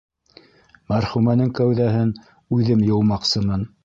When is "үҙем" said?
2.59-2.81